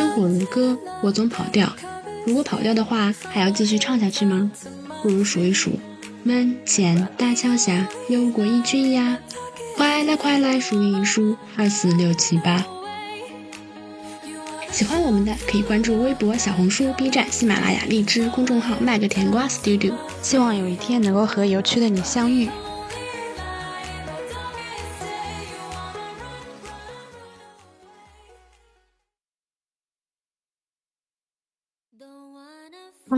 [0.00, 1.70] 生活如歌，我总跑调。
[2.26, 4.50] 如果跑调的话，还要继续唱下去吗？
[5.02, 5.78] 不如数一数，
[6.22, 9.18] 门前大桥下有过一群鸭，
[9.76, 12.64] 快来快来数一数，二四六七八。
[14.70, 19.92] 喜欢我们的可以关注微博、小红书、B 站、喜马拉雅、荔枝公众号“麦个甜瓜 Studio”。
[20.22, 22.48] 希望有一天能够和有趣的你相遇。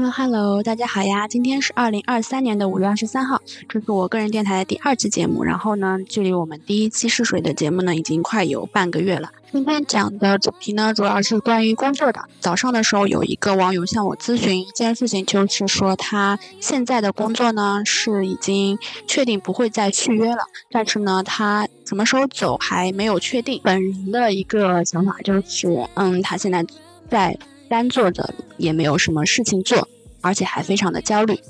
[0.02, 1.28] Hello Hello，大家好呀！
[1.28, 5.44] 今天是二零二三年的五月二十三号，这是我个人电台的第二期节目。
[5.44, 9.30] 然后呢，距离我们第一期试水的节目呢，已经快有半个月了。
[9.52, 12.20] 今天讲的主题呢，主要是关于工作的。
[12.40, 18.76] 早上的时候，有一个网友向我咨询一件事情，就是说他现在的工作呢是已经
[19.06, 23.60] 确定不会再续约了，但是呢，他什么时候走还没有确定。
[23.62, 26.66] 本人的一个想法就是，嗯，他现在
[27.08, 27.38] 在。
[27.72, 29.88] 单坐着也没有什么事情做，
[30.20, 31.40] 而且还非常的焦虑，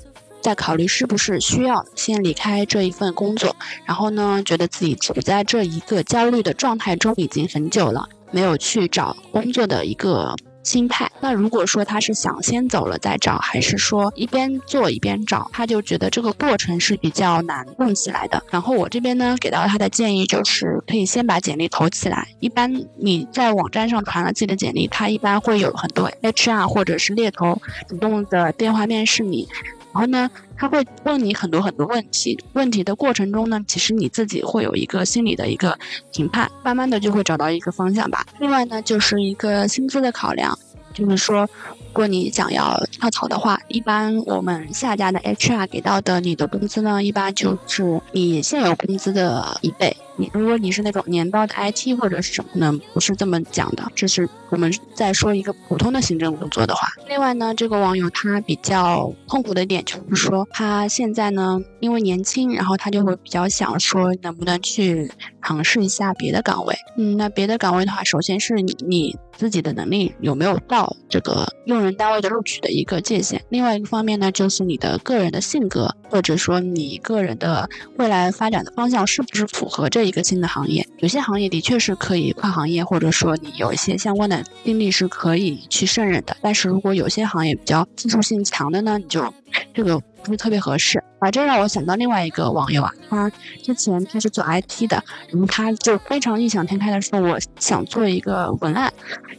[0.41, 3.53] 在考虑是不是需要先离开这一份工作。
[3.83, 10.33] 然后呢，觉得自己处在这一个焦虑的状态中已经很久了，没有去找工作的一个。
[10.63, 11.11] 心态。
[11.19, 18.41] 那如果说他是想先走了再找，还是说一边做一边找，他就觉得这个过程是比较难弄起来的。
[18.49, 22.27] 然后我这边呢，给到他的建议就是可以先把简历投起来。
[22.39, 29.47] 一般你在网站上传了自己的简历，他一般会有很多 HR 或者是猎头主动的电话面试你。
[29.93, 35.77] 然后呢，他会问你很多很多问题，问题的过程中呢，其实你自己会有一个心理的一个
[36.11, 38.25] 评判，慢慢的就会找到一个方向吧。
[38.39, 40.57] 另外呢，就是一个薪资的考量，
[40.93, 49.95] 就是说，如果你想要跳槽的话，一般我们下家的 HR 给到的你的工资呢，一般就是你现有工资的一倍。
[50.15, 52.79] 你如果你是那种年报的 IT 或者是什么呢？
[52.93, 56.87] 不是这么讲的，这是我们在说一个普通的行政工作的话。
[57.07, 65.09] 另外呢，这个网友他比较痛苦的点就是说，他现在呢因为年轻，然后他就会比较想说能不能去
[65.43, 66.75] 尝试一下别的岗位。
[66.97, 73.43] 嗯，那别的岗位的话，首先是你你自己的能力有没有到这个用人单位的录取的一个界限。
[73.49, 77.67] 另外一个方面呢，就是你的个人的性格，或者说你个人的
[77.97, 80.03] 未来发展的方向是不是符合这。
[80.03, 86.35] 一个新的行业，有些行业的确是可以跨行业，或者说你有一些相关的经历是可以去胜任的。
[86.41, 89.33] 但是如果有些行业比较技术性强的呢，你就
[89.73, 91.03] 这个不是特别合适。
[91.19, 98.91] 啊，这让我想到另外一个网友啊，他之前他是做 IT 的，然后他就非常异想天开的说，我想做一个文案，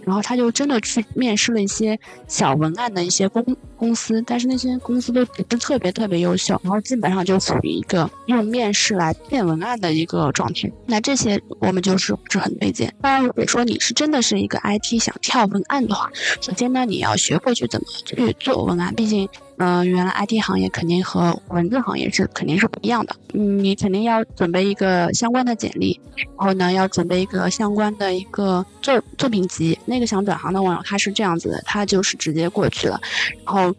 [0.02, 3.44] 然后他就真的去面试了一些小文案的一些公
[3.76, 10.72] 公司，但是那些公司都不是特别特别优秀，然后基本上就属于一个用面试来骗文案的一个状态。
[10.86, 12.94] 那这些我们就是不是很推荐。
[13.02, 19.28] 当然，如果说你是真的是一个 IT 想跳文案的话，首先呢，你要学会去怎么去做文案，毕竟。
[19.56, 23.14] 嗯，原来 IT 行业肯定和文字行业是肯定是不一样的。
[23.34, 29.78] 嗯，你肯定要准备一个相关的简历，然后呢，要准备一个相关的一个作作品集。
[29.84, 33.00] 那个想转行的网友他是这样子的，他就是直接过去了，
[33.44, 33.74] 然后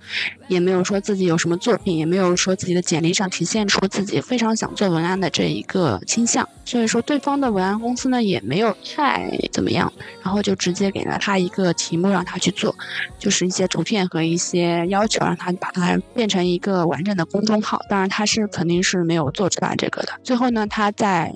[0.47, 6.47] 也没有说自己有什么作品，也没有说自己的简历上体现出自己非常想做文案的这一个倾向。
[6.66, 9.91] 所以说，对方的文案公司呢也没有太怎么样，
[10.23, 12.75] 然后就直接给了他一个题目让他去做，
[13.19, 15.45] 就是一些图片和一些要求让他。
[15.57, 20.09] 把它变成一个完整的公众号，当然他是肯定是没有做出来这个的。
[20.22, 21.33] 最后呢，他在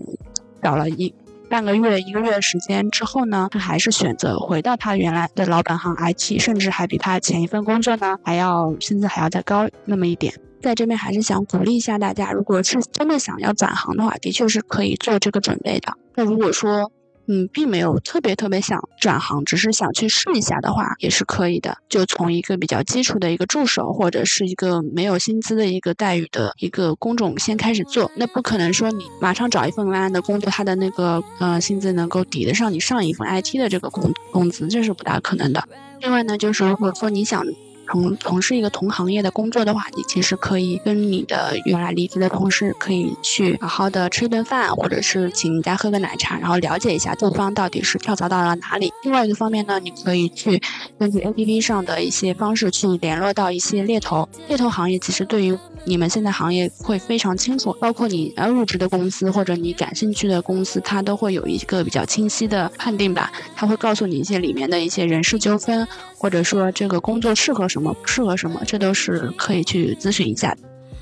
[0.61, 1.13] 找了一
[1.49, 10.33] 半个月、一个月时间之后呢，他还是选择回到他原来的老本行 IT，甚至还比他前一份工作呢还要薪资还要再高那么一点。
[10.61, 15.93] 在这边还是想鼓励一下大家，如果是真的想要转行的话，的确是可以做这个准备的。
[16.15, 16.91] 那如果说，
[17.31, 21.77] 嗯，并没有特别特别想转行，只是想去试一下的话，也是可以的。
[21.87, 28.11] 就从一个比较基础的一个助手，或者是一个没有薪资的一个待遇的一个工种先开始做。
[28.15, 35.63] 那不可能说你马上找一份文案的工作，他的那个呃薪资能够抵得上你上一份 IT 的这个工工资，这是不大可能的。
[36.01, 37.45] 另外呢，就是如果说你想。
[37.91, 48.93] 从从事一个同行业的工作的话，你其实可以跟你的原来离职的同事可以去好好的吃一顿饭，或者是请人家喝个奶茶，然后了解一下对方到底是跳槽到了哪里。
[49.03, 50.61] 另外一个方面呢，你可以去
[50.99, 54.27] 根据 APP 上的一些方式去联络到一些猎头。
[54.47, 63.31] 猎头行业其实对于你们现在行业会非常清楚，包括你要入职的公司或者你感兴趣的公司，它都会有一个比较清晰的判定吧。
[63.55, 65.87] 它会告诉你一些里面的一些人事纠纷，
[66.17, 70.55] 或者说这个工作适合什什么不适合什么，这都是可以去咨询一下。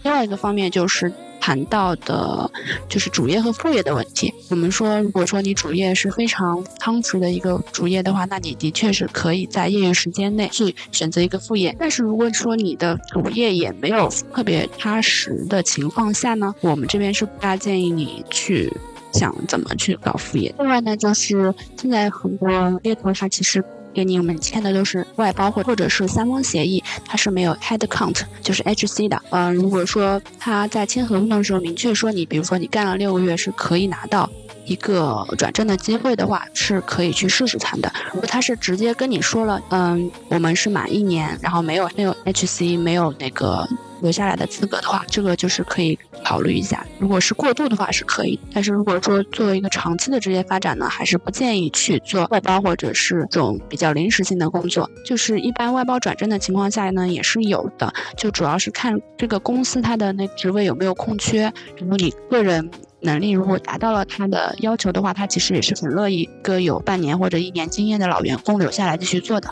[0.04, 1.12] 另外一个方面就是。
[1.40, 2.52] 谈到的，
[2.90, 4.34] 就是主业和副业的问题。
[4.50, 11.74] 我们说，如果说你主业是非常夯实的一个主业的话，那你的确是可以在业余时间内去选择一个副业。
[11.80, 18.70] 但是如果说你的主业也没有特别踏实的情况下呢，我们这边是不大建议你去
[19.14, 20.54] 想怎么去搞副业。
[20.60, 22.50] 另外呢，就是现在很多
[22.84, 23.64] 猎头它其实。
[23.98, 29.20] 给你们签的都是外包或或者是三方协议，它是没有 head count，就是 HC 的。
[29.32, 34.30] 嗯，如果说他在签合同的时候明确说你，比如说你干了六个月是可以拿到
[34.66, 37.92] 一个转正的机会的话，是可以去试试看的。
[38.14, 43.68] 如果他是直接跟你说了，嗯，我们是满一年，然后没有没有 HC，没有那个。
[44.02, 46.86] 留下来的资格的话，这个就是可以考虑一下。
[47.00, 54.90] 如果是过渡的话是可以，但是如果说作为一个长期的职业发展呢，还是不建议去做外包或者是这种比较临时性的工作。
[55.06, 61.52] 就是一般外包转正的情况下呢，也是有的，就主要是看这个公司它的那职位有没有空缺。
[61.80, 62.70] 如果你个人
[63.02, 69.50] 能力如果达到了他的要求的话，他其实也是很乐意一个有半年或者一年经验的老员工留下来继续做的。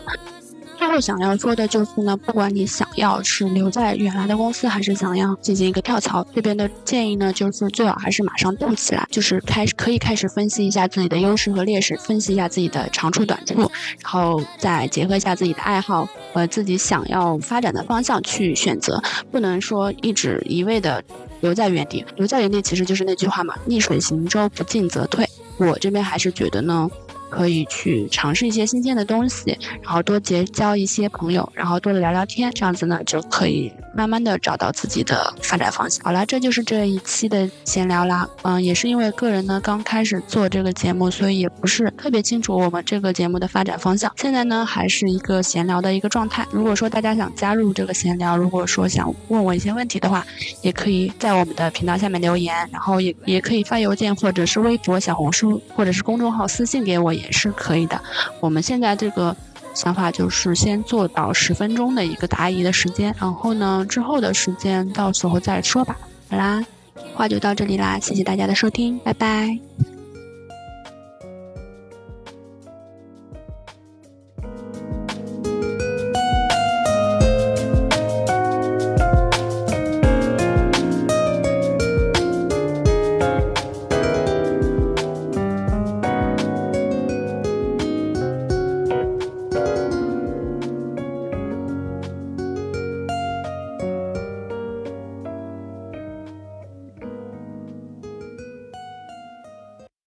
[0.95, 13.59] 最后想要说的就是呢，不管你想要是留在原来的公司，还是想要进行一个跳槽，这边的建议呢，就是最好还是马上动起来，就是开始可以开始分析一下自己的优势和劣势，分析一下自己的长处短处，
[14.01, 21.03] 然后再结合一下自己的爱好和自己想要发展的方向去选择，不能说一直一味的
[21.41, 22.05] 留在原地。
[22.15, 25.27] 留在原地其实就是那句话嘛，逆水行舟，不进则退。
[25.57, 26.89] 我这边还是觉得呢。
[27.35, 36.01] 可以去尝试一些新鲜的东西，然后多结交一些朋友，然后多聊聊天，这样子呢就可以慢慢的找到自己的发展方向。
[36.05, 38.25] 好了，这就是这一期的闲聊啦。
[38.43, 44.09] 嗯，也是因为个人呢刚开始做这个节目，所以也不是特别清楚我们这个节目的发展方向。
[44.15, 46.47] 现在呢还是一个闲聊的一个状态。
[46.51, 50.25] 如果说大家想加入这个闲聊，如果说想问我一些问题的话，
[50.61, 57.13] 也可以在我们的频道下面留言，然后也也可以发邮件或者是微博、小红书或者是公众号私信给我。
[57.25, 57.99] 也是可以的。
[58.39, 59.35] 我们现在这个
[59.73, 65.97] 想法就是先做到十分钟的一个答疑的时间，然后呢，之后的时间到时候再说吧。
[66.29, 66.63] 好啦，
[67.13, 69.94] 话就到这里啦，谢谢大家的收听，拜拜。